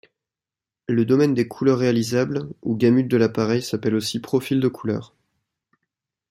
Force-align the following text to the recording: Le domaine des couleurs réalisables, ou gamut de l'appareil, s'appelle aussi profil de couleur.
Le 0.87 1.05
domaine 1.05 1.35
des 1.35 1.47
couleurs 1.47 1.77
réalisables, 1.77 2.49
ou 2.63 2.75
gamut 2.75 3.03
de 3.07 3.17
l'appareil, 3.17 3.61
s'appelle 3.61 3.93
aussi 3.93 4.19
profil 4.19 4.59
de 4.59 4.67
couleur. 4.67 5.13